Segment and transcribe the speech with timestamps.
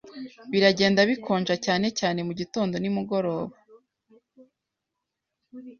[0.51, 3.55] Biragenda bikonja, cyane cyane mugitondo nimugoroba.